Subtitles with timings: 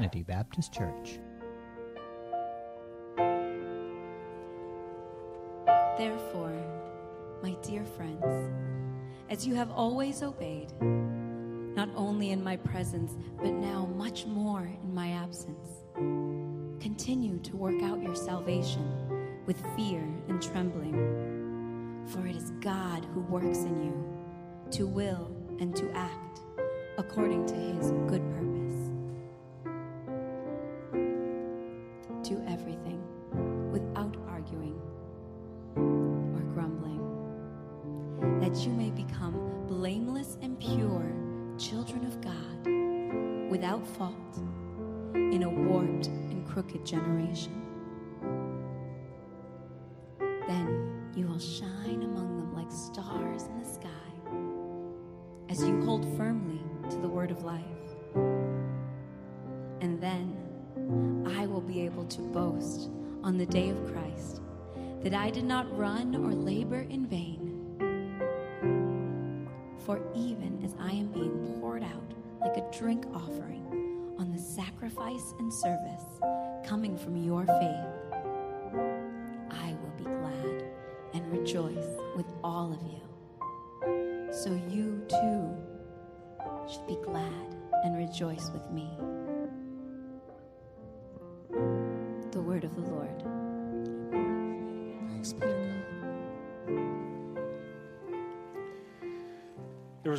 [0.00, 1.18] Trinity Baptist Church.
[5.98, 6.58] Therefore,
[7.42, 8.24] my dear friends,
[9.28, 14.94] as you have always obeyed, not only in my presence, but now much more in
[14.94, 15.68] my absence,
[16.82, 18.90] continue to work out your salvation
[19.44, 22.06] with fear and trembling.
[22.06, 26.40] For it is God who works in you to will and to act
[26.96, 28.39] according to his good purpose.
[65.20, 67.60] I did not run or labor in vain.
[69.84, 75.34] For even as I am being poured out like a drink offering on the sacrifice
[75.38, 76.06] and service
[76.66, 78.22] coming from your faith,
[79.50, 80.64] I will be glad
[81.12, 83.02] and rejoice with all of you.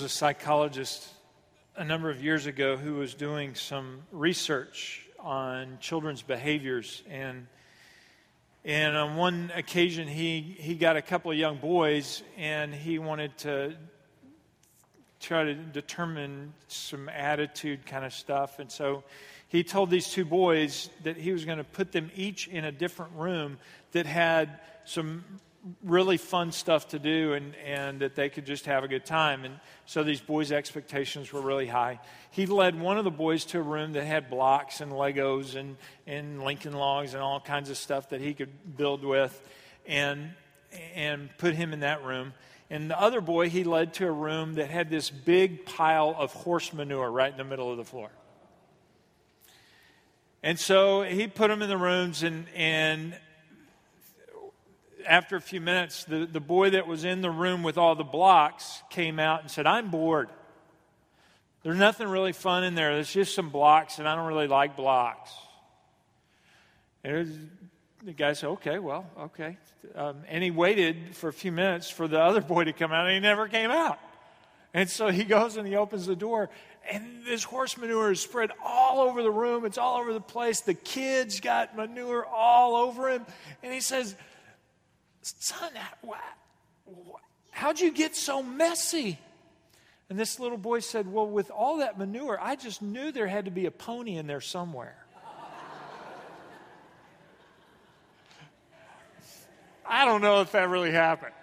[0.01, 1.07] Was a psychologist
[1.75, 7.45] a number of years ago who was doing some research on children's behaviors and
[8.65, 13.37] and on one occasion he he got a couple of young boys and he wanted
[13.37, 13.75] to
[15.19, 19.03] try to determine some attitude kind of stuff and so
[19.49, 22.71] he told these two boys that he was going to put them each in a
[22.71, 23.59] different room
[23.91, 25.23] that had some
[25.83, 29.45] really fun stuff to do and, and that they could just have a good time.
[29.45, 31.99] And so these boys' expectations were really high.
[32.31, 35.77] He led one of the boys to a room that had blocks and Legos and,
[36.07, 39.39] and Lincoln logs and all kinds of stuff that he could build with
[39.85, 40.31] and,
[40.95, 42.33] and put him in that room.
[42.71, 46.33] And the other boy he led to a room that had this big pile of
[46.33, 48.09] horse manure right in the middle of the floor.
[50.41, 53.15] And so he put them in the rooms, and, and
[55.07, 58.03] after a few minutes, the, the boy that was in the room with all the
[58.03, 60.29] blocks came out and said, I'm bored.
[61.63, 62.93] There's nothing really fun in there.
[62.95, 65.31] There's just some blocks, and I don't really like blocks.
[67.03, 67.51] And
[68.03, 69.57] the guy said, Okay, well, okay.
[69.95, 73.05] Um, and he waited for a few minutes for the other boy to come out,
[73.05, 73.99] and he never came out.
[74.73, 76.49] And so he goes and he opens the door,
[76.89, 79.65] and this horse manure is spread all over the room.
[79.65, 80.61] It's all over the place.
[80.61, 83.25] The kids got manure all over him.
[83.61, 84.15] And he says,
[85.21, 85.71] Son,
[87.51, 89.19] how'd you get so messy?
[90.09, 93.45] And this little boy said, Well, with all that manure, I just knew there had
[93.45, 94.97] to be a pony in there somewhere.
[99.85, 101.33] I don't know if that really happened.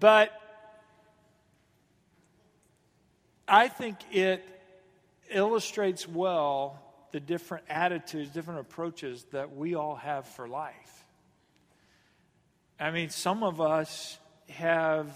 [0.00, 0.32] But
[3.46, 4.44] I think it
[5.30, 6.80] illustrates well
[7.10, 11.04] the different attitudes, different approaches that we all have for life.
[12.78, 14.18] I mean, some of us
[14.50, 15.06] have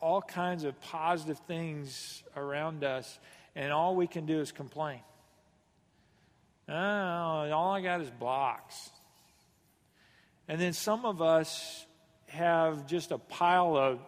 [0.00, 3.18] all kinds of positive things around us,
[3.54, 5.00] and all we can do is complain.
[6.68, 8.90] Oh, all I got is blocks.
[10.48, 11.86] And then some of us
[12.26, 14.00] have just a pile of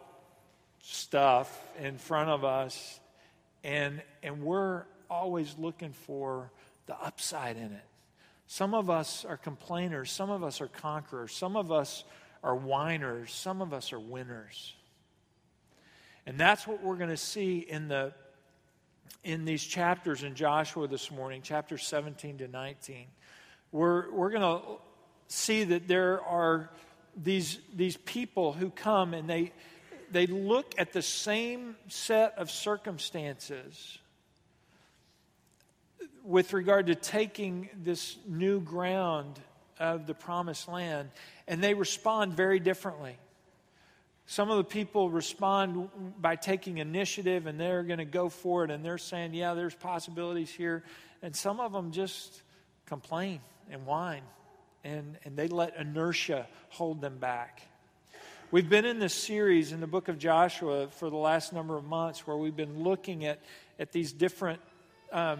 [0.80, 3.00] stuff in front of us,
[3.62, 6.50] and, and we're always looking for
[6.86, 7.84] the upside in it.
[8.46, 12.04] Some of us are complainers, some of us are conquerors, some of us
[12.42, 14.74] are whiners, some of us are winners.
[16.26, 18.12] And that's what we're going to see in the
[19.26, 23.06] in these chapters in Joshua this morning, chapters 17 to 19.
[23.72, 24.62] We're, we're going to
[25.26, 26.70] see that there are
[27.16, 29.52] these, these people who come and they,
[30.12, 33.98] they look at the same set of circumstances
[36.26, 39.38] with regard to taking this new ground
[39.78, 41.10] of the promised land,
[41.46, 43.16] and they respond very differently.
[44.26, 45.88] Some of the people respond
[46.20, 49.74] by taking initiative and they're going to go for it and they're saying, Yeah, there's
[49.74, 50.82] possibilities here.
[51.22, 52.42] And some of them just
[52.86, 53.40] complain
[53.70, 54.22] and whine
[54.82, 57.62] and, and they let inertia hold them back.
[58.50, 61.84] We've been in this series in the book of Joshua for the last number of
[61.84, 63.40] months where we've been looking at,
[63.78, 64.60] at these different
[65.12, 65.38] um,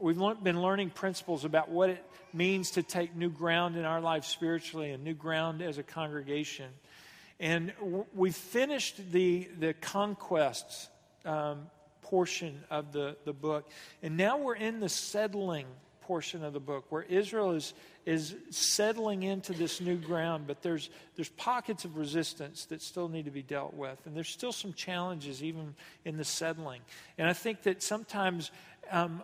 [0.00, 4.24] we've been learning principles about what it means to take new ground in our life
[4.24, 6.70] spiritually and new ground as a congregation.
[7.38, 7.72] And
[8.14, 10.88] we finished the, the conquests
[11.24, 11.66] um,
[12.02, 13.68] portion of the, the book.
[14.02, 15.66] And now we're in the settling
[16.02, 17.72] portion of the book where Israel is,
[18.04, 23.26] is settling into this new ground, but there's, there's pockets of resistance that still need
[23.26, 23.98] to be dealt with.
[24.06, 25.74] And there's still some challenges even
[26.04, 26.80] in the settling.
[27.16, 28.50] And I think that sometimes
[28.90, 29.22] um,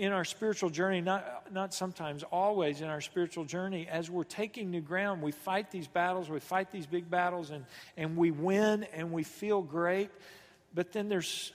[0.00, 4.70] in our spiritual journey, not, not sometimes, always in our spiritual journey, as we're taking
[4.70, 7.66] new ground, we fight these battles, we fight these big battles, and,
[7.98, 10.08] and we win and we feel great.
[10.72, 11.52] But then there's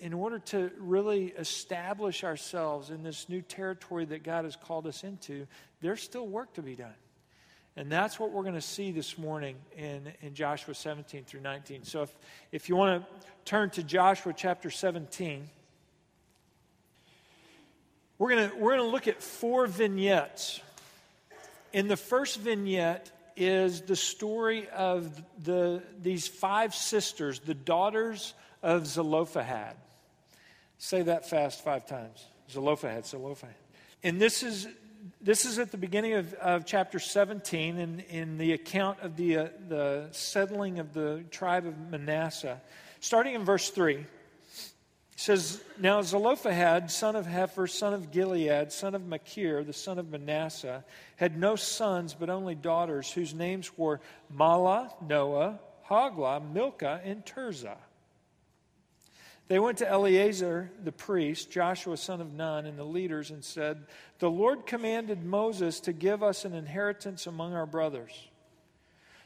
[0.00, 5.04] in order to really establish ourselves in this new territory that God has called us
[5.04, 5.46] into,
[5.80, 6.94] there's still work to be done.
[7.76, 11.84] And that's what we're going to see this morning in, in Joshua 17 through 19.
[11.84, 12.16] So if,
[12.50, 15.48] if you want to turn to Joshua chapter 17,
[18.20, 20.60] we're going we're going to look at four vignettes.
[21.72, 28.86] In the first vignette is the story of the, these five sisters, the daughters of
[28.86, 29.74] Zelophehad.
[30.76, 32.26] Say that fast five times.
[32.50, 33.54] Zelophehad, Zelophehad.
[34.02, 34.68] And this is,
[35.22, 39.36] this is at the beginning of, of chapter 17 in, in the account of the,
[39.38, 42.60] uh, the settling of the tribe of Manasseh.
[43.00, 44.04] Starting in verse 3, it
[45.20, 50.10] says, Now Zelophehad, son of Hepher, son of Gilead, son of Machir, the son of
[50.10, 50.82] Manasseh,
[51.16, 54.00] had no sons but only daughters, whose names were
[54.34, 57.76] Mahlah, Noah, Hoglah, Milcah, and Tirzah.
[59.48, 63.84] They went to Eleazar the priest, Joshua son of Nun, and the leaders and said,
[64.20, 68.29] The Lord commanded Moses to give us an inheritance among our brothers.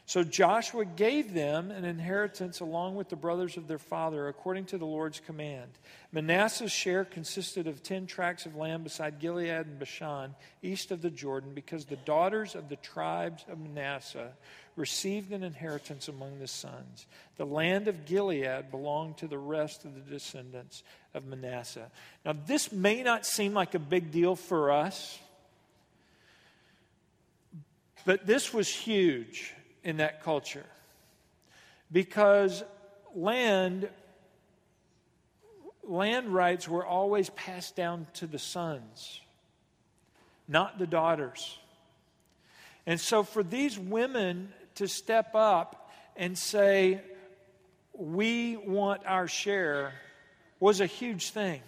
[0.07, 4.77] So Joshua gave them an inheritance along with the brothers of their father, according to
[4.77, 5.71] the Lord's command.
[6.11, 11.09] Manasseh's share consisted of ten tracts of land beside Gilead and Bashan, east of the
[11.09, 14.31] Jordan, because the daughters of the tribes of Manasseh
[14.75, 17.07] received an inheritance among the sons.
[17.37, 20.83] The land of Gilead belonged to the rest of the descendants
[21.15, 21.89] of Manasseh.
[22.23, 25.17] Now, this may not seem like a big deal for us,
[28.05, 30.65] but this was huge in that culture.
[31.89, 32.61] Because
[33.15, 33.87] land
[35.83, 39.21] land rights were always passed down to the sons
[40.47, 41.57] not the daughters.
[42.85, 47.01] And so for these women to step up and say,
[47.93, 49.93] We want our share,
[50.59, 51.61] was a huge thing.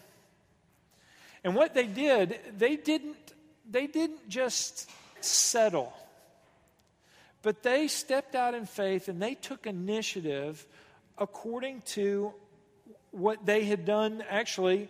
[1.44, 3.34] And what they did, they didn't,
[3.70, 4.90] they didn't just
[5.22, 5.94] settle,
[7.48, 10.68] but they stepped out in faith and they took initiative
[11.18, 12.34] according to
[13.12, 14.90] what they had done actually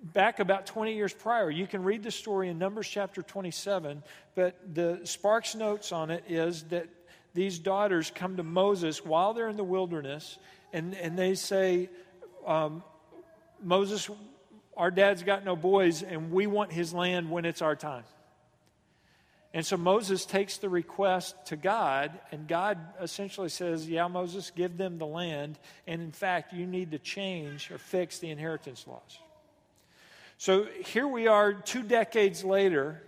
[0.00, 1.50] back about 20 years prior.
[1.50, 4.04] You can read the story in Numbers chapter 27,
[4.36, 6.86] but the Sparks notes on it is that
[7.34, 10.38] these daughters come to Moses while they're in the wilderness
[10.72, 11.90] and, and they say,
[12.46, 12.84] um,
[13.60, 14.08] Moses,
[14.76, 18.04] our dad's got no boys and we want his land when it's our time.
[19.54, 24.76] And so Moses takes the request to God, and God essentially says, Yeah, Moses, give
[24.76, 25.58] them the land.
[25.86, 29.18] And in fact, you need to change or fix the inheritance laws.
[30.36, 33.02] So here we are two decades later,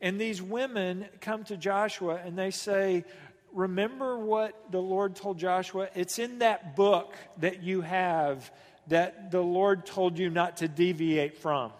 [0.00, 3.04] and these women come to Joshua and they say,
[3.52, 5.88] remember what the Lord told Joshua?
[5.94, 8.50] It's in that book that you have
[8.88, 11.72] that the Lord told you not to deviate from.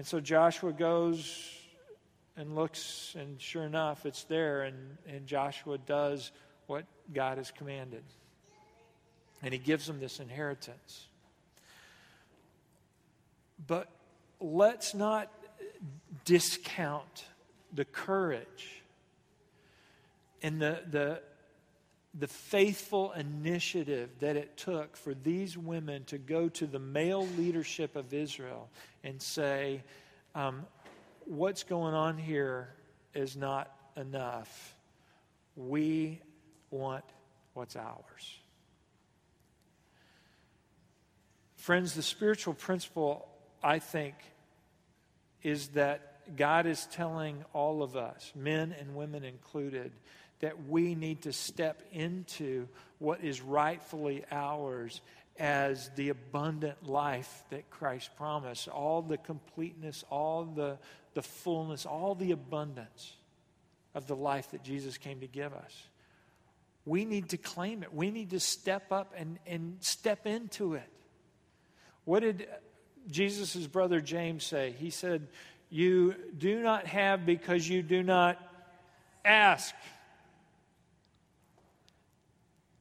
[0.00, 1.52] And so Joshua goes
[2.34, 6.32] and looks, and sure enough, it's there, and, and Joshua does
[6.68, 8.02] what God has commanded.
[9.42, 11.06] And he gives them this inheritance.
[13.66, 13.90] But
[14.40, 15.30] let's not
[16.24, 17.26] discount
[17.70, 18.82] the courage
[20.40, 21.20] and the, the,
[22.18, 27.94] the faithful initiative that it took for these women to go to the male leadership
[27.94, 28.68] of Israel
[29.04, 29.82] and say,
[30.34, 30.66] um,
[31.26, 32.74] What's going on here
[33.14, 34.74] is not enough.
[35.54, 36.20] We
[36.70, 37.04] want
[37.54, 38.38] what's ours.
[41.56, 43.28] Friends, the spiritual principle,
[43.62, 44.14] I think,
[45.42, 49.92] is that God is telling all of us, men and women included,
[50.40, 52.66] that we need to step into
[52.98, 55.00] what is rightfully ours
[55.38, 60.78] as the abundant life that Christ promised all the completeness, all the,
[61.14, 63.14] the fullness, all the abundance
[63.94, 65.82] of the life that Jesus came to give us.
[66.84, 67.94] We need to claim it.
[67.94, 70.88] We need to step up and, and step into it.
[72.04, 72.46] What did
[73.10, 74.74] Jesus' brother James say?
[74.78, 75.28] He said,
[75.68, 78.38] You do not have because you do not
[79.24, 79.74] ask.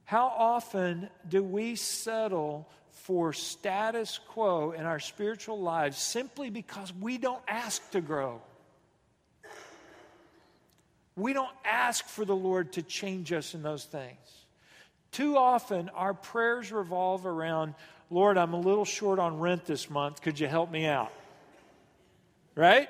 [0.09, 7.19] How often do we settle for status quo in our spiritual lives simply because we
[7.19, 8.41] don't ask to grow?
[11.15, 14.17] We don't ask for the Lord to change us in those things.
[15.11, 17.75] Too often, our prayers revolve around,
[18.09, 20.23] Lord, I'm a little short on rent this month.
[20.23, 21.13] Could you help me out?
[22.55, 22.89] Right?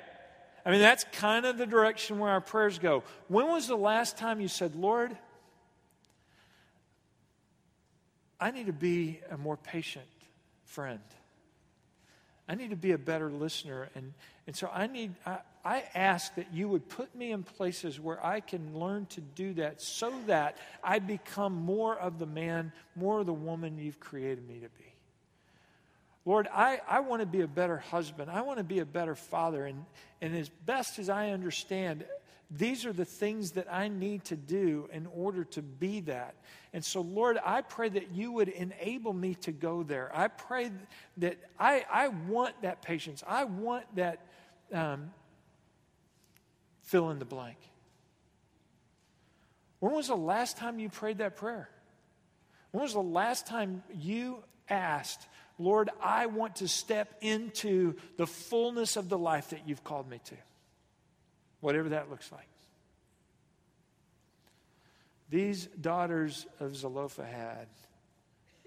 [0.64, 3.02] I mean, that's kind of the direction where our prayers go.
[3.28, 5.14] When was the last time you said, Lord,
[8.40, 10.06] I need to be a more patient
[10.64, 11.00] friend?
[12.48, 13.90] I need to be a better listener.
[13.94, 14.12] And,
[14.46, 18.24] and so I need, I, I ask that you would put me in places where
[18.24, 23.20] I can learn to do that so that I become more of the man, more
[23.20, 24.94] of the woman you've created me to be.
[26.24, 28.30] Lord, I, I want to be a better husband.
[28.30, 29.64] I want to be a better father.
[29.64, 29.84] And,
[30.20, 32.04] and as best as I understand,
[32.50, 36.34] these are the things that I need to do in order to be that.
[36.72, 40.10] And so, Lord, I pray that you would enable me to go there.
[40.12, 40.72] I pray
[41.18, 43.22] that I, I want that patience.
[43.26, 44.26] I want that
[44.72, 45.12] um,
[46.82, 47.56] fill in the blank.
[49.78, 51.70] When was the last time you prayed that prayer?
[52.72, 55.26] When was the last time you asked,
[55.58, 60.20] Lord, I want to step into the fullness of the life that you've called me
[60.24, 60.36] to?
[61.60, 62.46] Whatever that looks like.
[65.28, 67.68] These daughters of Zelophehad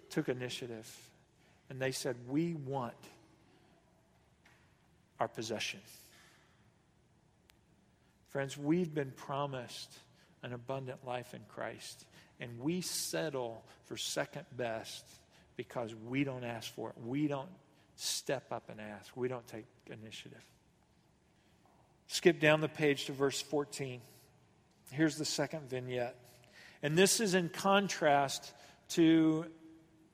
[0.09, 0.89] took initiative
[1.69, 2.93] and they said, We want
[5.19, 5.81] our possession.
[8.29, 9.91] Friends, we've been promised
[10.41, 12.05] an abundant life in Christ,
[12.39, 15.05] and we settle for second best
[15.55, 16.95] because we don't ask for it.
[17.05, 17.49] We don't
[17.95, 20.43] step up and ask, we don't take initiative.
[22.23, 23.99] Skip down the page to verse 14.
[24.91, 26.15] Here's the second vignette.
[26.81, 28.53] And this is in contrast
[28.91, 29.47] to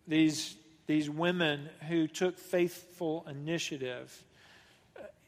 [0.07, 0.55] these,
[0.87, 4.23] these women who took faithful initiative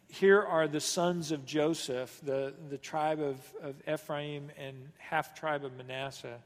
[0.08, 5.64] here are the sons of Joseph, the, the tribe of, of Ephraim and half tribe
[5.64, 6.40] of Manasseh,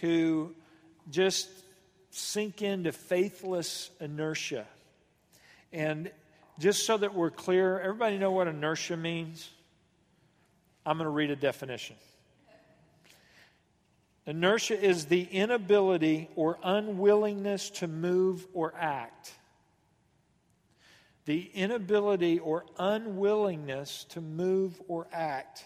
[0.00, 0.52] who
[1.12, 1.48] just
[2.10, 4.66] sink into faithless inertia.
[5.72, 6.10] And
[6.58, 9.48] just so that we're clear, everybody know what inertia means?
[10.86, 11.96] I'm going to read a definition.
[14.24, 19.34] Inertia is the inability or unwillingness to move or act
[21.26, 25.64] the inability or unwillingness to move or act.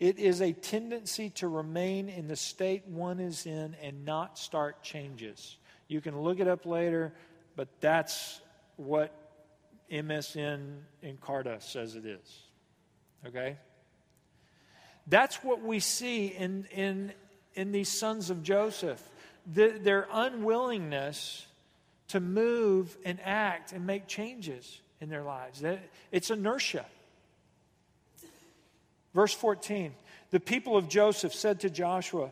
[0.00, 4.82] It is a tendency to remain in the state one is in and not start
[4.82, 5.58] changes.
[5.86, 7.14] You can look it up later,
[7.54, 8.40] but that's
[8.76, 9.12] what
[9.92, 12.42] MSN Encarta says it is.
[13.26, 13.58] Okay?
[15.06, 17.12] That's what we see in, in,
[17.54, 19.02] in these sons of Joseph.
[19.52, 21.46] The, their unwillingness
[22.08, 25.62] to move and act and make changes in their lives.
[26.10, 26.86] It's inertia.
[29.14, 29.94] Verse 14
[30.30, 32.30] The people of Joseph said to Joshua,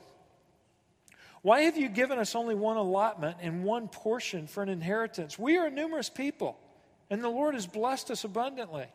[1.43, 5.39] Why have you given us only one allotment and one portion for an inheritance?
[5.39, 6.59] We are a numerous people,
[7.11, 8.87] and the Lord has blessed us abundantly.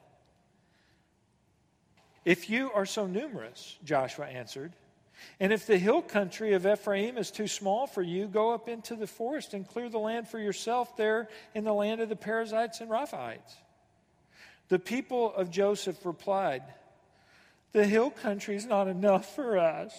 [2.25, 4.73] If you are so numerous, Joshua answered,
[5.39, 8.95] and if the hill country of Ephraim is too small for you, go up into
[8.95, 12.81] the forest and clear the land for yourself there in the land of the Perizzites
[12.81, 13.55] and Rephaites.
[14.69, 16.63] The people of Joseph replied,
[17.71, 19.93] The hill country is not enough for us.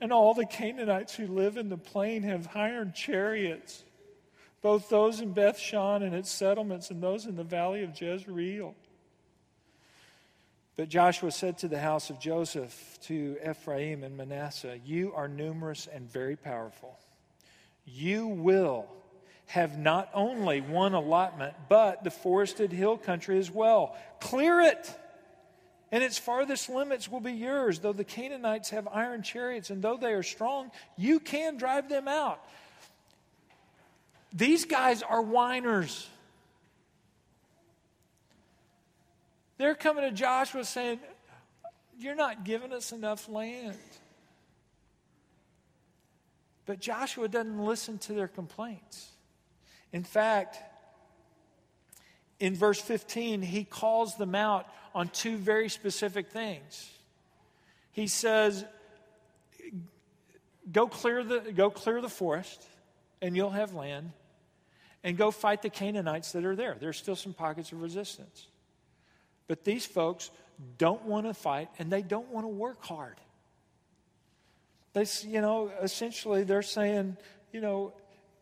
[0.00, 3.82] And all the Canaanites who live in the plain have hired chariots,
[4.60, 8.74] both those in Bethshan and its settlements, and those in the valley of Jezreel.
[10.76, 15.86] But Joshua said to the house of Joseph, to Ephraim and Manasseh, You are numerous
[15.86, 16.98] and very powerful.
[17.86, 18.86] You will
[19.46, 23.96] have not only one allotment, but the forested hill country as well.
[24.20, 24.90] Clear it,
[25.92, 27.78] and its farthest limits will be yours.
[27.78, 32.08] Though the Canaanites have iron chariots, and though they are strong, you can drive them
[32.08, 32.44] out.
[34.32, 36.06] These guys are whiners.
[39.58, 41.00] They're coming to Joshua saying,
[41.98, 43.76] You're not giving us enough land.
[46.66, 49.08] But Joshua doesn't listen to their complaints.
[49.92, 50.58] In fact,
[52.40, 56.90] in verse 15, he calls them out on two very specific things.
[57.92, 58.64] He says,
[60.70, 62.66] Go clear the, go clear the forest,
[63.22, 64.12] and you'll have land.
[65.04, 66.76] and go fight the Canaanites that are there.
[66.80, 68.48] There's still some pockets of resistance.
[69.48, 70.30] But these folks
[70.78, 73.16] don't want to fight and they don't want to work hard.
[74.92, 77.16] They, you know, essentially they're saying,
[77.52, 77.92] you know,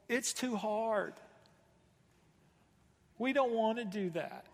[0.08, 1.14] it's too hard.
[3.18, 4.46] We don't want to do that.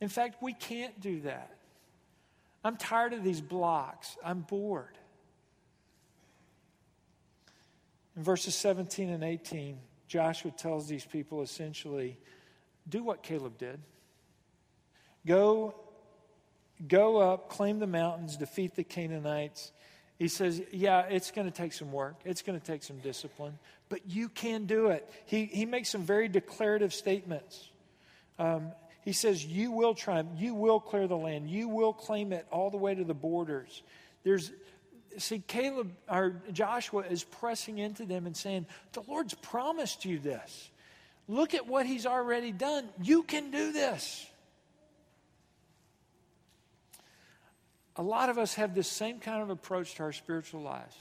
[0.00, 1.56] In fact, we can't do that.
[2.64, 4.16] I'm tired of these blocks.
[4.24, 4.96] I'm bored.
[8.16, 9.78] In verses 17 and 18,
[10.08, 12.18] Joshua tells these people essentially
[12.88, 13.80] do what Caleb did.
[15.26, 15.74] Go,
[16.86, 19.72] go up, claim the mountains, defeat the Canaanites.
[20.18, 23.58] He says, Yeah, it's going to take some work, it's going to take some discipline,
[23.88, 25.08] but you can do it.
[25.26, 27.70] He, he makes some very declarative statements.
[28.38, 28.72] Um,
[29.02, 32.70] he says, You will triumph, you will clear the land, you will claim it all
[32.70, 33.82] the way to the borders.
[34.22, 34.52] There's,
[35.16, 40.70] see, Caleb or Joshua is pressing into them and saying, The Lord's promised you this.
[41.28, 42.88] Look at what he's already done.
[43.00, 44.26] You can do this.
[48.00, 50.96] A lot of us have this same kind of approach to our spiritual lives.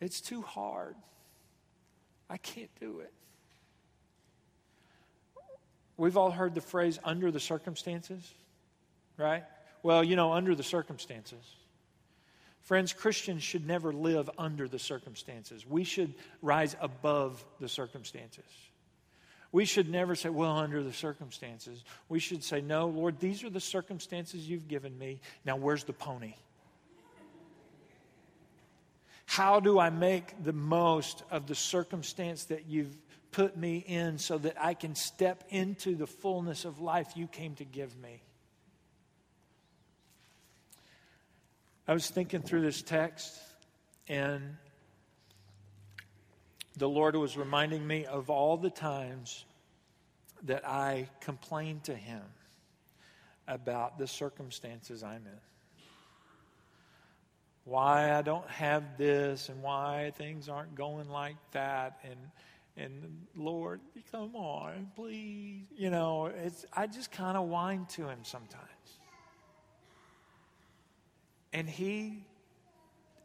[0.00, 0.96] It's too hard.
[2.30, 3.12] I can't do it.
[5.98, 8.32] We've all heard the phrase under the circumstances,
[9.18, 9.44] right?
[9.82, 11.44] Well, you know, under the circumstances.
[12.62, 15.66] Friends, Christians should never live under the circumstances.
[15.68, 18.46] We should rise above the circumstances.
[19.54, 21.84] We should never say, well, under the circumstances.
[22.08, 25.20] We should say, no, Lord, these are the circumstances you've given me.
[25.44, 26.34] Now, where's the pony?
[29.26, 32.96] How do I make the most of the circumstance that you've
[33.30, 37.54] put me in so that I can step into the fullness of life you came
[37.54, 38.22] to give me?
[41.86, 43.38] I was thinking through this text,
[44.08, 44.56] and
[46.76, 49.44] the Lord was reminding me of all the times
[50.44, 52.22] that I complained to Him
[53.46, 55.40] about the circumstances I'm in.
[57.64, 62.18] Why I don't have this and why things aren't going like that and
[62.76, 65.62] and Lord, come on, please.
[65.76, 68.64] You know, it's I just kind of whine to him sometimes.
[71.52, 72.24] And he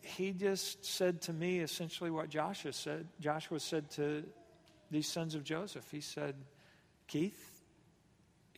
[0.02, 3.08] he just said to me essentially what Joshua said.
[3.20, 4.24] Joshua said to
[4.92, 5.86] these sons of Joseph.
[5.92, 6.36] He said,
[7.08, 7.64] Keith,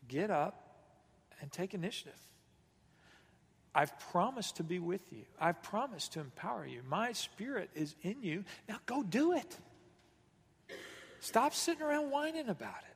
[0.07, 0.75] get up
[1.41, 2.19] and take initiative.
[3.73, 5.23] I've promised to be with you.
[5.39, 6.81] I've promised to empower you.
[6.89, 8.43] My spirit is in you.
[8.67, 9.57] Now go do it.
[11.21, 12.95] Stop sitting around whining about it.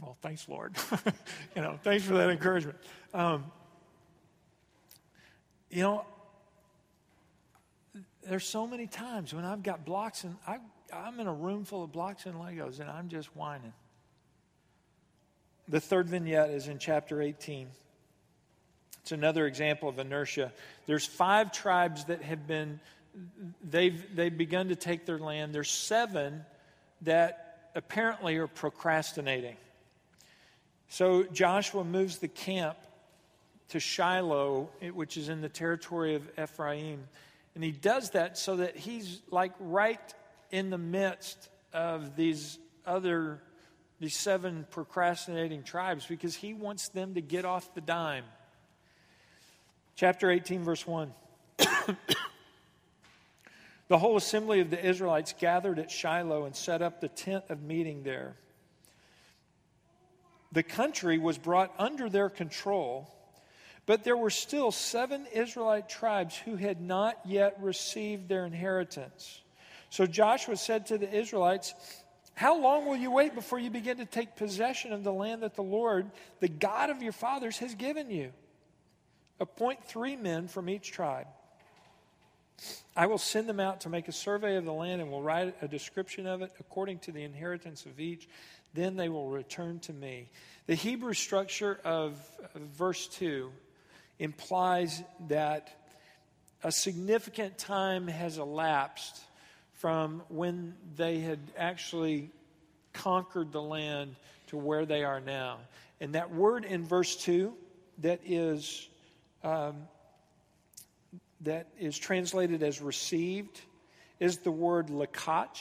[0.00, 0.76] Well, thanks, Lord.
[1.56, 2.78] you know, thanks for that encouragement.
[3.12, 3.46] Um,
[5.70, 6.04] you know,
[8.28, 10.58] there's so many times when I've got blocks and I,
[10.92, 13.72] I'm in a room full of blocks and Legos and I'm just whining.
[15.68, 17.68] The third vignette is in chapter 18.
[19.02, 20.52] It's another example of inertia.
[20.86, 22.80] There's five tribes that have been,
[23.62, 25.54] they've, they've begun to take their land.
[25.54, 26.44] There's seven
[27.02, 29.56] that apparently are procrastinating.
[30.88, 32.76] So Joshua moves the camp
[33.68, 37.06] to Shiloh, which is in the territory of Ephraim.
[37.54, 40.14] And he does that so that he's like right
[40.50, 43.42] in the midst of these other,
[44.00, 48.24] these seven procrastinating tribes because he wants them to get off the dime.
[49.96, 51.12] Chapter 18, verse 1.
[53.88, 57.60] the whole assembly of the Israelites gathered at Shiloh and set up the tent of
[57.60, 58.36] meeting there.
[60.52, 63.12] The country was brought under their control
[63.88, 69.40] but there were still seven Israelite tribes who had not yet received their inheritance.
[69.88, 71.72] So Joshua said to the Israelites,
[72.34, 75.54] How long will you wait before you begin to take possession of the land that
[75.54, 78.30] the Lord, the God of your fathers, has given you?
[79.40, 81.26] Appoint three men from each tribe.
[82.94, 85.56] I will send them out to make a survey of the land and will write
[85.62, 88.28] a description of it according to the inheritance of each.
[88.74, 90.28] Then they will return to me.
[90.66, 92.20] The Hebrew structure of,
[92.54, 93.50] verse 2
[94.18, 95.70] implies that
[96.62, 99.20] a significant time has elapsed
[99.74, 102.30] from when they had actually
[102.92, 104.16] conquered the land
[104.48, 105.58] to where they are now.
[106.00, 107.54] And that word in verse 2
[107.98, 108.88] that is,
[109.44, 109.76] um,
[111.42, 113.60] that is translated as received
[114.18, 115.60] is the word lakach,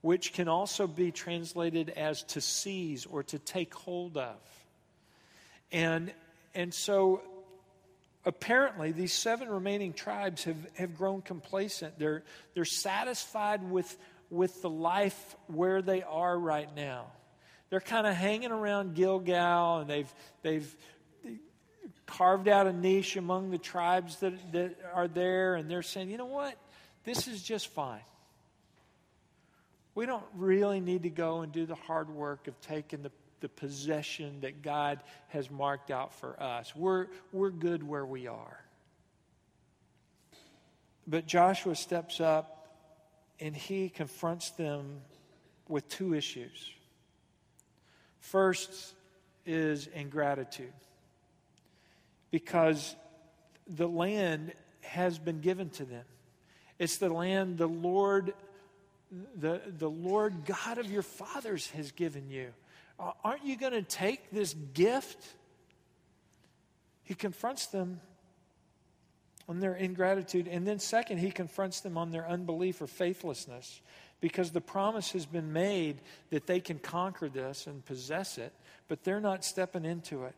[0.00, 4.36] which can also be translated as to seize or to take hold of.
[5.70, 6.12] And,
[6.54, 7.22] and so
[8.24, 11.98] apparently these seven remaining tribes have, have grown complacent.
[11.98, 12.22] They're,
[12.54, 13.96] they're satisfied with,
[14.30, 17.06] with the life where they are right now.
[17.70, 20.76] They're kind of hanging around Gilgal and they've, they've
[22.06, 26.18] carved out a niche among the tribes that, that are there, and they're saying, you
[26.18, 26.54] know what?
[27.04, 28.00] This is just fine.
[29.94, 33.10] We don't really need to go and do the hard work of taking the,
[33.44, 36.74] the possession that God has marked out for us.
[36.74, 38.58] We're, we're good where we are.
[41.06, 42.70] But Joshua steps up
[43.38, 45.02] and he confronts them
[45.68, 46.70] with two issues.
[48.20, 48.94] First
[49.44, 50.72] is ingratitude
[52.30, 52.96] because
[53.66, 56.06] the land has been given to them.
[56.78, 58.32] It's the land the Lord,
[59.36, 62.54] the, the Lord God of your fathers has given you.
[62.98, 65.24] Aren't you going to take this gift?
[67.02, 68.00] He confronts them
[69.48, 70.48] on their ingratitude.
[70.48, 73.80] And then, second, he confronts them on their unbelief or faithlessness
[74.20, 78.52] because the promise has been made that they can conquer this and possess it,
[78.88, 80.34] but they're not stepping into it.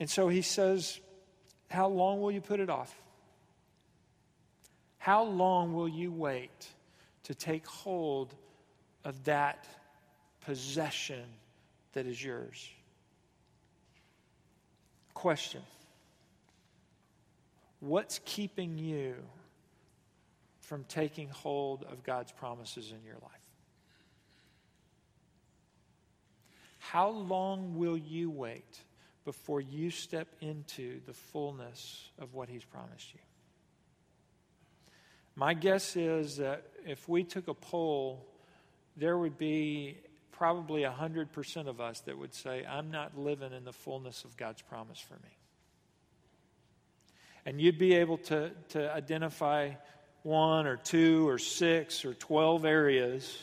[0.00, 1.00] And so he says,
[1.70, 2.94] How long will you put it off?
[4.98, 6.68] How long will you wait
[7.24, 8.34] to take hold
[9.04, 9.66] of that
[10.48, 11.24] possession
[11.92, 12.70] that is yours?
[15.12, 15.60] Question
[17.80, 19.16] What's keeping you
[20.62, 23.30] from taking hold of God's promises in your life?
[26.78, 28.80] How long will you wait
[29.26, 33.20] before you step into the fullness of what He's promised you.
[35.36, 38.24] My guess is that if we took a poll,
[38.96, 39.98] there would be
[40.38, 44.62] probably 100% of us that would say, I'm not living in the fullness of God's
[44.62, 45.36] promise for me.
[47.44, 49.72] And you'd be able to, to identify
[50.22, 53.42] one or two or six or 12 areas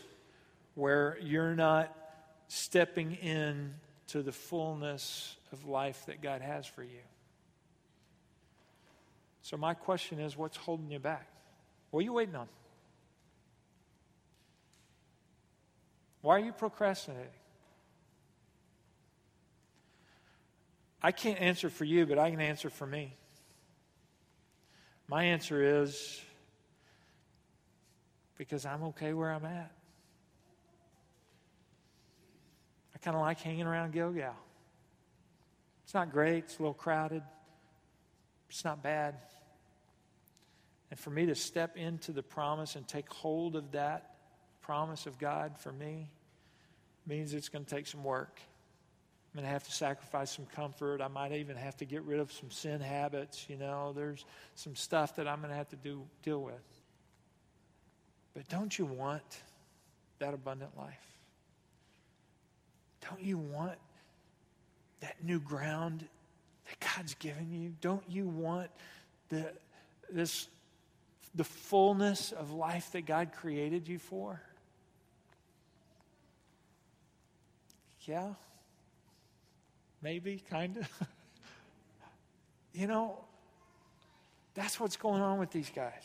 [0.75, 1.95] where you're not
[2.47, 3.73] stepping in
[4.07, 7.01] to the fullness of life that God has for you.
[9.41, 11.27] So, my question is what's holding you back?
[11.91, 12.47] What are you waiting on?
[16.25, 17.29] Why are you procrastinating?
[20.99, 23.15] I can't answer for you, but I can answer for me.
[25.07, 26.19] My answer is
[28.39, 29.71] because I'm okay where I'm at.
[32.95, 34.33] I kind of like hanging around Gilgal.
[35.83, 37.21] It's not great, it's a little crowded,
[38.49, 39.13] it's not bad.
[40.89, 44.15] And for me to step into the promise and take hold of that
[44.63, 46.09] promise of God for me
[47.07, 48.39] means it's going to take some work.
[49.33, 51.01] I'm going to have to sacrifice some comfort.
[51.01, 53.45] I might even have to get rid of some sin habits.
[53.49, 54.23] You know, there's
[54.55, 56.63] some stuff that I'm going to have to do, deal with.
[58.33, 59.41] But don't you want
[60.19, 61.05] that abundant life?
[63.09, 63.77] Don't you want
[65.01, 66.05] that new ground
[66.67, 67.73] that God's given you?
[67.81, 68.69] Don't you want
[69.29, 69.51] the,
[70.09, 70.47] this,
[71.35, 74.41] the fullness of life that God created you for?
[78.05, 78.33] Yeah,
[80.01, 80.89] maybe, kind of.
[82.73, 83.17] you know,
[84.53, 86.03] that's what's going on with these guys.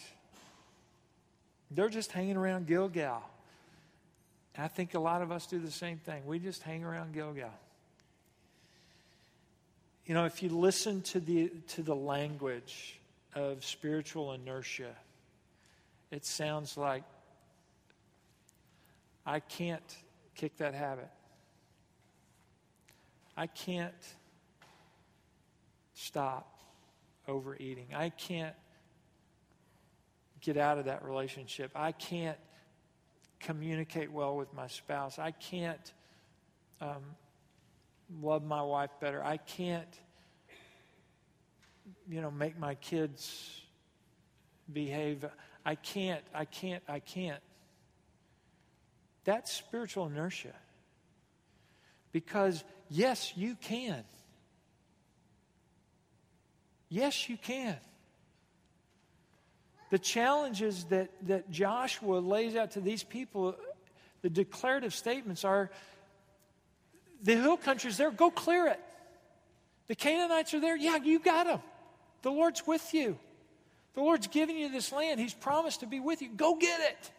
[1.71, 3.23] They're just hanging around Gilgal.
[4.59, 6.27] I think a lot of us do the same thing.
[6.27, 7.53] We just hang around Gilgal.
[10.07, 12.99] You know, if you listen to the, to the language
[13.35, 14.97] of spiritual inertia,
[16.11, 17.05] it sounds like
[19.25, 19.97] I can't
[20.35, 21.09] kick that habit.
[23.37, 23.95] I can't
[25.95, 26.61] stop
[27.29, 27.89] overeating.
[27.95, 28.55] I can't
[30.41, 31.71] get out of that relationship.
[31.75, 32.39] I can't
[33.39, 35.19] communicate well with my spouse.
[35.19, 35.93] I can't
[36.81, 37.03] um,
[38.23, 39.23] love my wife better.
[39.23, 40.01] I can't,
[42.09, 43.61] you know, make my kids
[44.73, 45.25] behave.
[45.65, 47.43] I can't, I can't, I can't.
[49.25, 50.55] That's spiritual inertia.
[52.13, 54.05] Because, yes, you can.
[56.91, 57.77] Yes, you can.
[59.91, 63.57] The challenges that, that Joshua lays out to these people,
[64.23, 65.71] the declarative statements are
[67.23, 68.11] the hill country's there.
[68.11, 68.81] Go clear it.
[69.89, 70.77] The Canaanites are there.
[70.77, 71.61] Yeah, you got them.
[72.23, 73.19] The Lord's with you.
[73.95, 75.19] The Lord's giving you this land.
[75.19, 76.29] He's promised to be with you.
[76.29, 77.11] Go get it.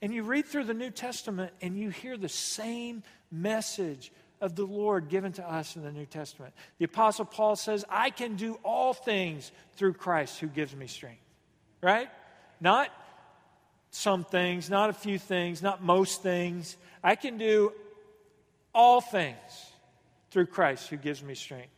[0.00, 4.64] And you read through the New Testament and you hear the same message of the
[4.64, 6.52] Lord given to us in the New Testament.
[6.78, 11.22] The Apostle Paul says, I can do all things through Christ who gives me strength.
[11.80, 12.10] Right?
[12.60, 12.90] Not
[13.90, 16.76] some things, not a few things, not most things.
[17.02, 17.72] I can do
[18.74, 19.36] all things
[20.30, 21.72] through Christ who gives me strength.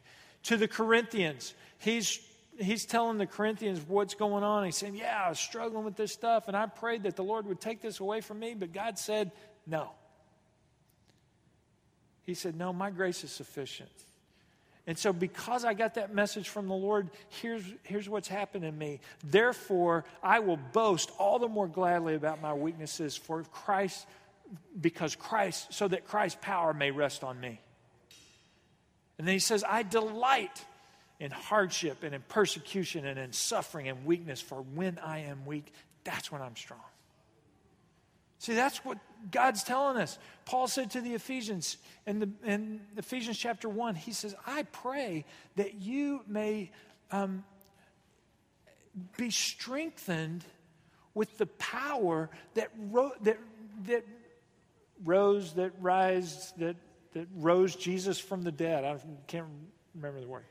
[0.44, 2.20] To the Corinthians, he's
[2.58, 4.64] he's telling the Corinthians what's going on.
[4.64, 7.46] He's saying, Yeah, I was struggling with this stuff, and I prayed that the Lord
[7.46, 9.32] would take this away from me, but God said,
[9.66, 9.90] No.
[12.24, 13.90] He said, No, my grace is sufficient.
[14.86, 17.08] And so, because I got that message from the Lord,
[17.40, 19.00] here's, here's what's happened in me.
[19.24, 24.06] Therefore, I will boast all the more gladly about my weaknesses for Christ,
[24.78, 27.60] because Christ, so that Christ's power may rest on me.
[29.16, 30.64] And then he says, I delight
[31.18, 35.72] in hardship and in persecution and in suffering and weakness, for when I am weak,
[36.02, 36.80] that's when I'm strong.
[38.38, 38.98] See, that's what
[39.30, 40.18] God's telling us.
[40.44, 45.24] Paul said to the Ephesians in, the, in Ephesians chapter 1, he says, I pray
[45.56, 46.70] that you may
[47.10, 47.44] um,
[49.16, 50.44] be strengthened
[51.14, 53.38] with the power that, ro- that,
[53.86, 54.04] that
[55.04, 56.76] rose, that rise, that,
[57.14, 58.84] that rose Jesus from the dead.
[58.84, 59.46] I can't
[59.94, 60.44] remember the word.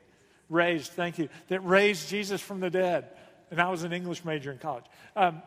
[0.49, 1.29] Raised, thank you.
[1.49, 3.09] That raised Jesus from the dead.
[3.51, 4.85] And I was an English major in college.
[5.15, 5.41] Um,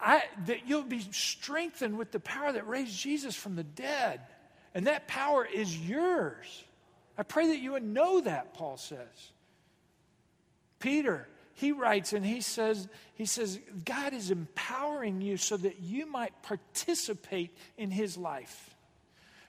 [0.00, 4.20] I, that you'll be strengthened with the power that raised Jesus from the dead.
[4.74, 6.64] And that power is yours.
[7.16, 9.32] I pray that you would know that, Paul says.
[10.78, 16.06] Peter, he writes and he says, he says, God is empowering you so that you
[16.06, 18.76] might participate in his life.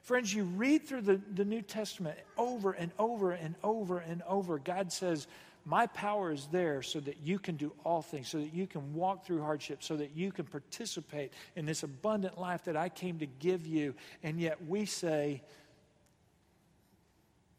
[0.01, 4.57] Friends, you read through the, the New Testament over and over and over and over.
[4.57, 5.27] God says,
[5.65, 8.93] my power is there so that you can do all things, so that you can
[8.93, 13.19] walk through hardship, so that you can participate in this abundant life that I came
[13.19, 13.93] to give you.
[14.23, 15.43] And yet we say,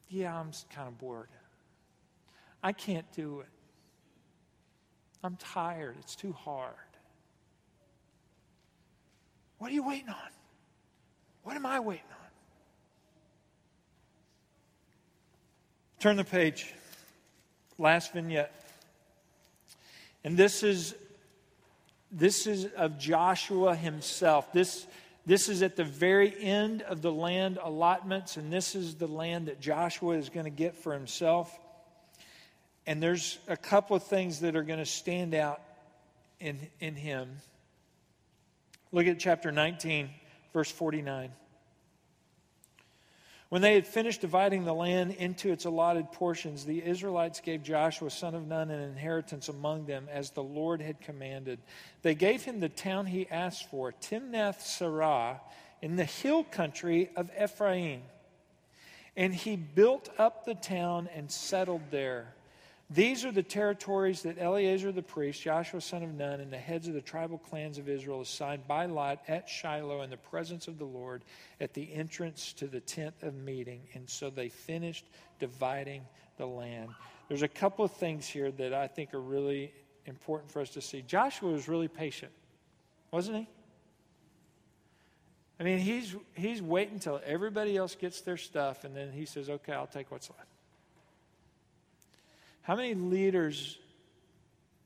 [0.08, 1.28] Yeah, I'm kind of bored.
[2.62, 3.48] I can't do it.
[5.22, 5.96] I'm tired.
[6.00, 6.74] It's too hard.
[9.58, 10.30] What are you waiting on?
[11.42, 12.16] What am I waiting on?
[16.00, 16.72] Turn the page
[17.80, 18.52] last vignette.
[20.22, 20.94] And this is
[22.10, 24.52] this is of Joshua himself.
[24.52, 24.86] This,
[25.26, 29.46] this is at the very end of the land allotments, and this is the land
[29.46, 31.56] that Joshua is going to get for himself.
[32.86, 35.60] And there's a couple of things that are going to stand out
[36.40, 37.30] in, in him.
[38.90, 40.10] Look at chapter 19,
[40.52, 41.30] verse 49.
[43.50, 48.08] When they had finished dividing the land into its allotted portions, the Israelites gave Joshua,
[48.08, 51.58] son of Nun, an inheritance among them, as the Lord had commanded.
[52.02, 55.40] They gave him the town he asked for, Timnath Serah,
[55.82, 58.02] in the hill country of Ephraim.
[59.16, 62.32] And he built up the town and settled there.
[62.92, 66.88] These are the territories that Eleazar the priest, Joshua son of Nun, and the heads
[66.88, 70.76] of the tribal clans of Israel assigned by lot at Shiloh in the presence of
[70.76, 71.22] the Lord
[71.60, 73.82] at the entrance to the tent of meeting.
[73.94, 75.06] And so they finished
[75.38, 76.02] dividing
[76.36, 76.88] the land.
[77.28, 79.72] There's a couple of things here that I think are really
[80.06, 81.02] important for us to see.
[81.02, 82.32] Joshua was really patient,
[83.12, 83.48] wasn't he?
[85.60, 89.48] I mean, he's, he's waiting until everybody else gets their stuff, and then he says,
[89.48, 90.48] okay, I'll take what's left.
[92.62, 93.78] How many leaders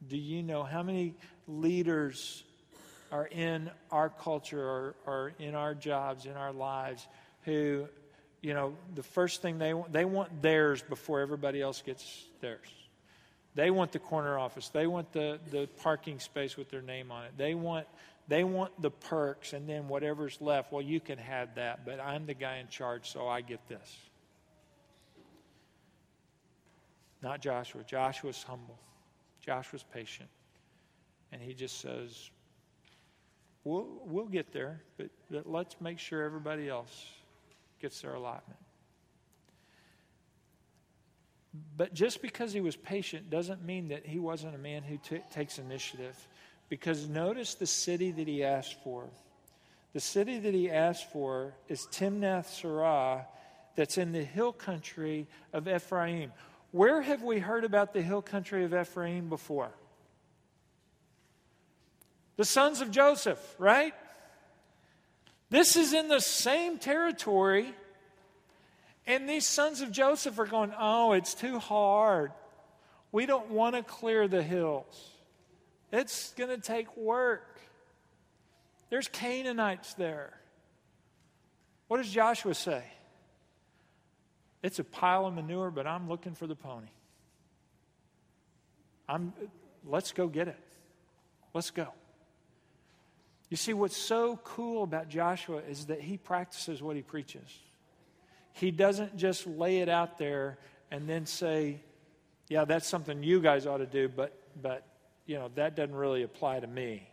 [0.07, 0.63] do you know?
[0.63, 1.15] How many
[1.47, 2.45] leaders
[3.11, 7.07] are in our culture or, or in our jobs, in our lives,
[7.45, 7.87] who,
[8.43, 12.67] you know, the first thing they want, they want theirs before everybody else gets theirs.
[13.55, 14.69] They want the corner office.
[14.69, 17.33] They want the, the parking space with their name on it.
[17.37, 17.87] They want
[18.27, 22.27] they want the perks and then whatever's left, well, you can have that, but I'm
[22.27, 23.97] the guy in charge, so I get this.
[27.25, 27.83] Not Joshua.
[27.85, 28.79] Joshua's humble.
[29.41, 30.29] Joshua's patient.
[31.33, 32.31] And he just says,
[33.65, 37.07] We'll, we'll get there, but, but let's make sure everybody else
[37.81, 38.61] gets their allotment.
[41.79, 45.23] But just because he was patient doesn't mean that he wasn't a man who t-
[45.33, 46.15] takes initiative.
[46.69, 49.09] Because notice the city that he asked for.
[49.95, 53.25] The city that he asked for is Timnath Serah,
[53.77, 56.33] that's in the hill country of Ephraim.
[56.75, 59.71] Where have we heard about the hill country of Ephraim before?
[62.37, 63.95] The sons of Joseph, right?
[65.51, 67.73] This is in the same territory.
[69.07, 72.33] And these sons of Joseph are going, oh, it's too hard.
[73.13, 75.13] We don't want to clear the hills.
[75.93, 77.61] It's going to take work.
[78.91, 80.33] There's Canaanites there.
[81.87, 82.83] What does Joshua say?
[84.65, 86.87] It's a pile of manure, but I'm looking for the pony.
[89.07, 89.35] I'm,
[89.85, 90.59] let's go get it.
[91.53, 91.89] Let's go.
[93.51, 97.61] You see, what's so cool about Joshua is that he practices what he preaches.
[98.55, 100.57] He doesn't just lay it out there
[100.91, 101.83] and then say,
[102.49, 104.87] yeah, that's something you guys ought to do, but, but
[105.27, 107.07] you know, that doesn't really apply to me.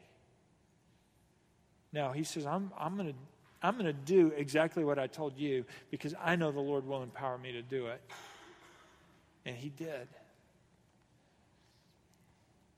[1.91, 3.15] No, he says, I'm, I'm going to
[3.63, 7.03] I'm going to do exactly what I told you because I know the Lord will
[7.03, 8.01] empower me to do it.
[9.45, 10.07] And he did.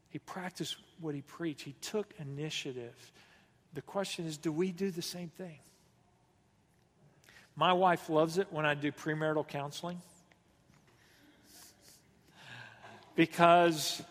[0.10, 3.12] He practiced what he preached, he took initiative.
[3.74, 5.58] The question is do we do the same thing?
[7.56, 10.02] My wife loves it when I do premarital counseling
[13.16, 14.02] because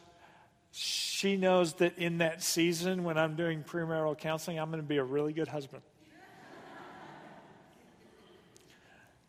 [0.73, 4.97] she knows that in that season when I'm doing premarital counseling, I'm going to be
[4.97, 5.83] a really good husband.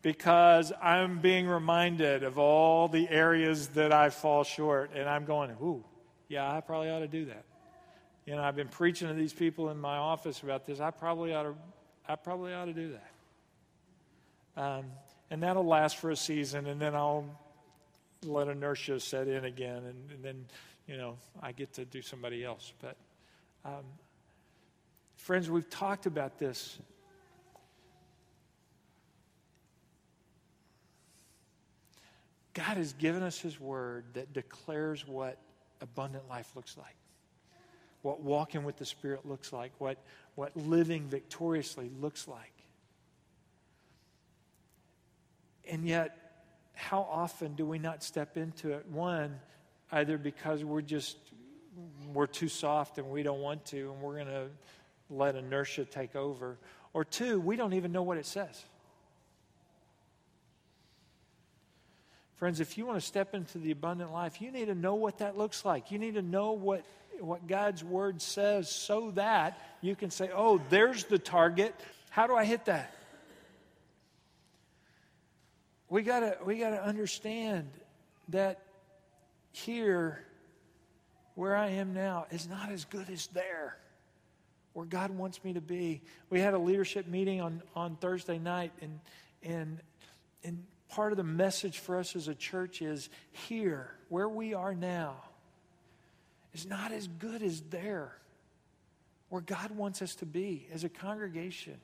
[0.04, 5.50] Because I'm being reminded of all the areas that I fall short, and I'm going,
[5.62, 5.82] ooh,
[6.28, 7.42] yeah, I probably ought to do that.
[8.26, 10.78] You know, I've been preaching to these people in my office about this.
[10.78, 11.54] I probably ought to,
[12.06, 12.92] I probably ought to do
[14.56, 14.62] that.
[14.62, 14.84] Um,
[15.30, 17.24] and that'll last for a season, and then I'll
[18.26, 20.44] let inertia set in again, and, and then,
[20.86, 22.74] you know, I get to do somebody else.
[22.82, 22.98] But,
[23.64, 23.84] um,
[25.16, 26.78] friends, we've talked about this
[32.54, 35.38] God has given us His Word that declares what
[35.80, 36.94] abundant life looks like,
[38.02, 39.98] what walking with the Spirit looks like, what,
[40.36, 42.52] what living victoriously looks like.
[45.68, 46.16] And yet,
[46.74, 48.86] how often do we not step into it?
[48.88, 49.40] One,
[49.90, 51.16] either because we're just
[52.12, 54.46] we're too soft and we don't want to, and we're going to
[55.10, 56.58] let inertia take over,
[56.92, 58.64] or two, we don't even know what it says.
[62.44, 65.16] Friends, if you want to step into the abundant life, you need to know what
[65.20, 65.90] that looks like.
[65.90, 66.84] You need to know what,
[67.18, 71.74] what God's word says so that you can say, oh, there's the target.
[72.10, 72.94] How do I hit that?
[75.88, 77.70] We gotta we gotta understand
[78.28, 78.60] that
[79.52, 80.22] here,
[81.36, 83.78] where I am now, is not as good as there,
[84.74, 86.02] where God wants me to be.
[86.28, 89.00] We had a leadership meeting on, on Thursday night, and
[89.42, 89.80] and
[90.44, 90.62] and
[90.94, 95.16] part of the message for us as a church is here, where we are now,
[96.54, 98.16] is not as good as there,
[99.28, 101.74] where God wants us to be as a congregation.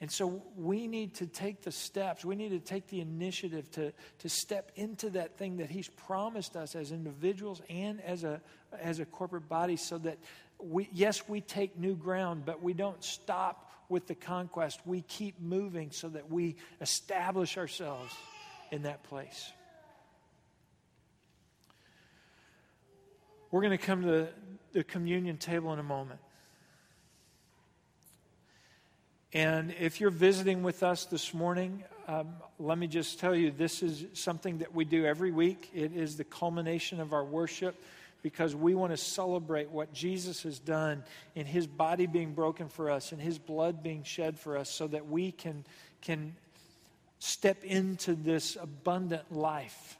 [0.00, 3.92] And so we need to take the steps, we need to take the initiative to,
[4.20, 8.40] to step into that thing that He's promised us as individuals and as a,
[8.80, 10.16] as a corporate body so that
[10.62, 15.40] we, yes, we take new ground, but we don't stop with the conquest, we keep
[15.40, 18.14] moving so that we establish ourselves
[18.70, 19.52] in that place.
[23.50, 24.28] We're going to come to
[24.72, 26.20] the communion table in a moment.
[29.32, 33.82] And if you're visiting with us this morning, um, let me just tell you this
[33.82, 35.70] is something that we do every week.
[35.74, 37.80] It is the culmination of our worship
[38.22, 41.04] because we want to celebrate what Jesus has done
[41.34, 44.86] in his body being broken for us and his blood being shed for us so
[44.88, 45.64] that we can,
[46.02, 46.34] can
[47.18, 49.98] step into this abundant life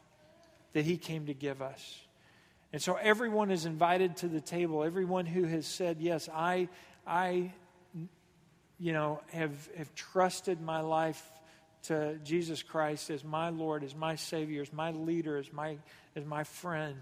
[0.72, 2.00] that he came to give us.
[2.72, 4.85] And so everyone is invited to the table.
[4.85, 6.68] Everyone who has said, Yes, I,
[7.04, 7.52] I
[8.78, 11.22] you know, have, have trusted my life
[11.83, 15.78] to Jesus Christ as my Lord, as my Savior, as my leader, as my,
[16.14, 16.96] as my friend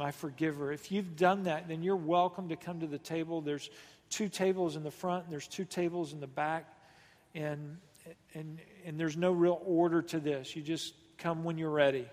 [0.00, 0.72] my forgiver.
[0.72, 3.42] If you've done that, then you're welcome to come to the table.
[3.42, 3.68] There's
[4.08, 6.64] two tables in the front, there's two tables in the back,
[7.34, 7.76] and,
[8.32, 10.56] and, and there's no real order to this.
[10.56, 12.08] You just come when you're ready.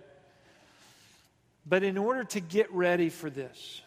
[1.65, 3.81] But in order to get ready for this,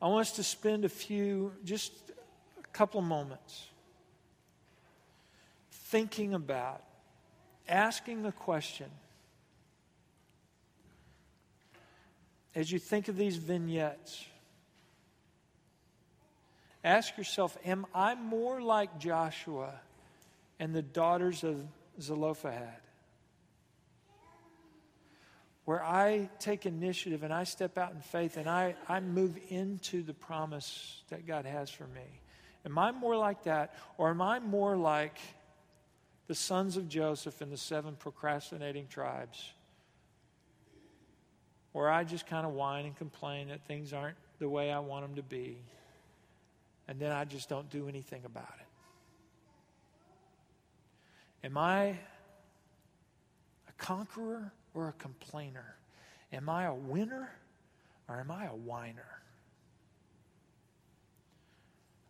[0.00, 1.92] I want us to spend a few, just
[2.64, 3.66] a couple of moments,
[5.70, 6.82] thinking about,
[7.68, 8.86] asking the question
[12.54, 14.24] as you think of these vignettes,
[16.84, 19.72] ask yourself Am I more like Joshua
[20.58, 21.64] and the daughters of
[22.00, 22.80] Zelophehad?
[25.64, 30.02] Where I take initiative and I step out in faith and I, I move into
[30.02, 32.20] the promise that God has for me.
[32.66, 33.74] Am I more like that?
[33.96, 35.18] Or am I more like
[36.26, 39.52] the sons of Joseph and the seven procrastinating tribes?
[41.72, 45.04] Where I just kind of whine and complain that things aren't the way I want
[45.04, 45.58] them to be.
[46.88, 48.66] And then I just don't do anything about it.
[51.46, 51.96] Am I
[53.68, 55.76] a conqueror or a complainer?
[56.32, 57.30] Am I a winner
[58.08, 59.22] or am I a whiner?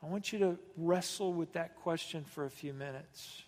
[0.03, 3.43] I want you to wrestle with that question for a few minutes.